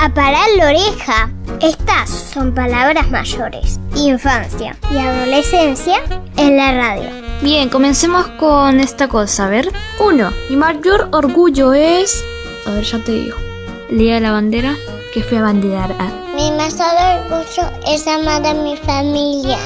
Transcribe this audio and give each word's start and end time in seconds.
A 0.00 0.08
parar 0.14 0.46
la 0.56 0.66
oreja. 0.66 1.30
Estas 1.60 2.08
son 2.08 2.54
palabras 2.54 3.10
mayores. 3.10 3.80
Infancia 3.96 4.76
y 4.92 4.96
adolescencia 4.96 5.96
en 6.36 6.56
la 6.56 6.72
radio. 6.72 7.10
Bien, 7.42 7.68
comencemos 7.68 8.26
con 8.38 8.78
esta 8.78 9.08
cosa. 9.08 9.46
A 9.46 9.48
ver. 9.48 9.72
Uno. 9.98 10.30
Mi 10.50 10.56
mayor 10.56 11.08
orgullo 11.10 11.74
es. 11.74 12.24
A 12.66 12.70
ver, 12.70 12.84
ya 12.84 13.02
te 13.02 13.12
digo. 13.12 13.36
El 13.90 13.98
día 13.98 14.14
de 14.14 14.20
la 14.20 14.32
bandera 14.32 14.76
que 15.12 15.24
fui 15.24 15.38
a 15.38 15.42
banderar 15.42 15.90
a. 15.98 16.04
Mi 16.36 16.52
mayor 16.52 17.32
orgullo 17.32 17.68
es 17.86 18.06
amar 18.06 18.46
a 18.46 18.54
mi 18.54 18.76
familia. 18.76 19.58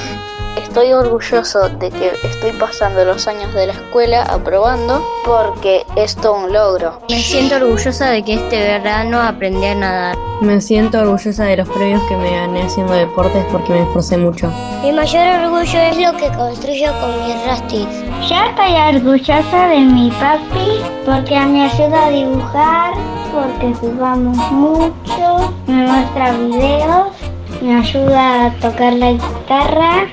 Estoy 0.57 0.93
orgulloso 0.93 1.69
de 1.69 1.89
que 1.89 2.11
estoy 2.23 2.51
pasando 2.59 3.03
los 3.05 3.27
años 3.27 3.53
de 3.53 3.67
la 3.67 3.73
escuela 3.73 4.23
aprobando 4.23 5.03
porque 5.25 5.85
es 5.95 6.15
todo 6.15 6.45
un 6.45 6.53
logro. 6.53 6.99
Me 7.09 7.19
siento 7.19 7.55
orgullosa 7.55 8.09
de 8.09 8.23
que 8.23 8.35
este 8.35 8.59
verano 8.59 9.19
aprendí 9.19 9.65
a 9.65 9.75
nadar. 9.75 10.17
Me 10.41 10.61
siento 10.61 10.99
orgullosa 10.99 11.45
de 11.45 11.57
los 11.57 11.69
premios 11.69 12.01
que 12.07 12.15
me 12.17 12.31
gané 12.31 12.63
haciendo 12.63 12.93
deportes 12.93 13.45
porque 13.51 13.73
me 13.73 13.81
esforcé 13.81 14.17
mucho. 14.17 14.51
Mi 14.81 14.91
mayor 14.91 15.43
orgullo 15.43 15.79
es 15.79 15.97
lo 15.97 16.17
que 16.17 16.27
construyo 16.35 16.91
con 16.99 17.25
mis 17.25 17.45
rastis. 17.45 17.87
Yo 18.29 18.35
estoy 18.35 18.95
orgullosa 18.95 19.67
de 19.67 19.79
mi 19.79 20.11
papi 20.11 20.81
porque 21.05 21.39
me 21.39 21.65
ayuda 21.65 22.05
a 22.05 22.09
dibujar, 22.09 22.93
porque 23.31 23.73
jugamos 23.79 24.37
mucho, 24.51 25.53
me 25.67 25.87
muestra 25.87 26.31
videos, 26.33 27.07
me 27.61 27.75
ayuda 27.75 28.45
a 28.45 28.51
tocar 28.59 28.93
la 28.93 29.11
guitarra 29.11 30.07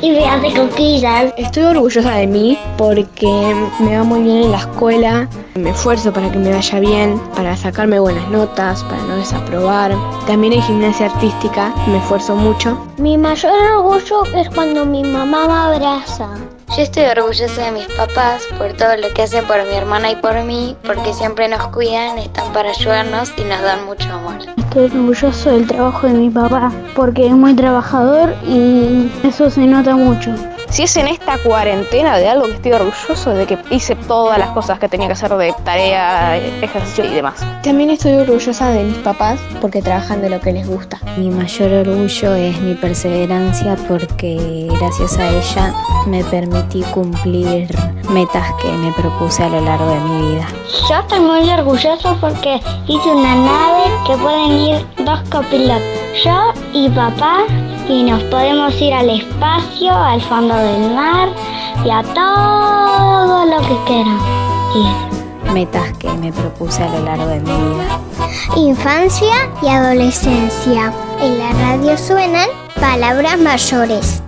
y 0.00 0.10
me 0.10 0.24
hace 0.26 0.54
cosquillas. 0.54 1.32
Estoy 1.36 1.64
orgullosa 1.64 2.14
de 2.14 2.26
mí 2.26 2.58
porque 2.76 3.54
me 3.80 3.96
va 3.96 4.04
muy 4.04 4.22
bien 4.22 4.44
en 4.44 4.52
la 4.52 4.58
escuela, 4.58 5.28
me 5.54 5.70
esfuerzo 5.70 6.12
para 6.12 6.30
que 6.30 6.38
me 6.38 6.52
vaya 6.52 6.80
bien, 6.80 7.20
para 7.34 7.56
sacarme 7.56 7.98
buenas 8.00 8.28
notas, 8.30 8.82
para 8.84 9.02
no 9.02 9.16
desaprobar. 9.16 9.94
También 10.26 10.52
en 10.52 10.62
gimnasia 10.62 11.06
artística 11.06 11.72
me 11.86 11.98
esfuerzo 11.98 12.36
mucho. 12.36 12.78
Mi 12.98 13.16
mayor 13.16 13.52
orgullo 13.76 14.24
es 14.34 14.48
cuando 14.50 14.84
mi 14.84 15.02
mamá 15.02 15.46
me 15.46 15.76
abraza. 15.76 16.28
Yo 16.76 16.82
estoy 16.82 17.04
orgullosa 17.04 17.64
de 17.64 17.72
mis 17.72 17.86
papás 17.86 18.46
por 18.58 18.72
todo 18.74 18.96
lo 18.96 19.12
que 19.14 19.22
hacen 19.22 19.44
por 19.46 19.64
mi 19.66 19.74
hermana 19.74 20.10
y 20.12 20.16
por 20.16 20.42
mí, 20.44 20.76
porque 20.84 21.12
siempre 21.14 21.48
nos 21.48 21.66
cuidan, 21.68 22.18
están 22.18 22.52
para 22.52 22.70
ayudarnos 22.70 23.32
y 23.36 23.44
nos 23.44 23.60
dan 23.62 23.84
mucho 23.86 24.08
amor. 24.12 24.36
Estoy 24.56 24.84
orgulloso 24.84 25.50
del 25.50 25.66
trabajo 25.66 26.06
de 26.06 26.12
mi 26.12 26.30
papá 26.30 26.70
porque 26.94 27.26
es 27.26 27.32
muy 27.32 27.54
trabajador 27.54 28.34
y 28.46 29.10
eso 29.24 29.50
se 29.50 29.62
nota 29.62 29.96
mucho. 29.96 30.30
Si 30.70 30.82
es 30.82 30.96
en 30.96 31.08
esta 31.08 31.38
cuarentena 31.38 32.18
de 32.18 32.28
algo 32.28 32.46
que 32.46 32.52
estoy 32.52 32.72
orgulloso 32.72 33.30
de 33.30 33.46
que 33.46 33.58
hice 33.70 33.96
todas 33.96 34.38
las 34.38 34.50
cosas 34.50 34.78
que 34.78 34.88
tenía 34.88 35.06
que 35.06 35.14
hacer 35.14 35.34
de 35.34 35.54
tarea, 35.64 36.36
ejercicio 36.36 37.04
y 37.04 37.14
demás. 37.14 37.44
También 37.62 37.90
estoy 37.90 38.12
orgullosa 38.12 38.68
de 38.70 38.84
mis 38.84 38.98
papás 38.98 39.40
porque 39.60 39.80
trabajan 39.80 40.20
de 40.20 40.30
lo 40.30 40.40
que 40.40 40.52
les 40.52 40.68
gusta. 40.68 41.00
Mi 41.16 41.30
mayor 41.30 41.72
orgullo 41.72 42.34
es 42.34 42.60
mi 42.60 42.74
perseverancia 42.74 43.76
porque 43.88 44.68
gracias 44.78 45.18
a 45.18 45.30
ella 45.30 45.74
me 46.06 46.22
permití 46.24 46.82
cumplir 46.94 47.68
metas 48.10 48.52
que 48.60 48.68
me 48.68 48.92
propuse 48.92 49.44
a 49.44 49.48
lo 49.48 49.60
largo 49.60 49.90
de 49.90 50.00
mi 50.00 50.32
vida. 50.32 50.46
Yo 50.88 50.96
estoy 50.96 51.20
muy 51.20 51.50
orgulloso 51.50 52.16
porque 52.20 52.60
hice 52.86 53.08
una 53.08 53.34
nave 53.34 53.84
que 54.06 54.16
pueden 54.16 54.52
ir 54.52 54.86
dos 55.04 55.20
copilotos, 55.30 55.82
yo 56.24 56.52
y 56.72 56.88
papá, 56.90 57.44
y 57.88 58.02
nos 58.02 58.22
podemos 58.24 58.80
ir 58.80 58.92
al 58.92 59.08
espacio, 59.10 59.92
al 59.92 60.20
fondo 60.20 60.54
del 60.54 60.94
mar 60.94 61.28
y 61.84 61.90
a 61.90 62.02
todo 62.02 63.44
lo 63.46 63.60
que 63.62 63.84
quieran 63.86 64.18
ir. 64.76 65.52
Metas 65.52 65.92
que 65.98 66.10
me 66.12 66.30
propuse 66.30 66.82
a 66.82 66.88
lo 66.90 67.04
largo 67.04 67.26
de 67.26 67.40
mi 67.40 67.46
vida. 67.46 68.00
Infancia 68.56 69.50
y 69.62 69.68
adolescencia. 69.68 70.92
En 71.20 71.38
la 71.38 71.52
radio 71.52 71.96
suenan 71.96 72.48
palabras 72.78 73.38
mayores. 73.38 74.22